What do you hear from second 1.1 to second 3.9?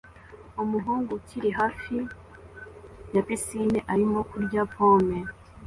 ukiri hafi ya pisine